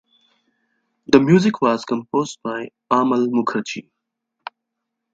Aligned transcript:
The 1.09 1.19
music 1.19 1.61
was 1.61 1.85
composed 1.85 2.39
by 2.43 2.69
Amal 2.89 3.27
Mukherjee. 3.27 3.91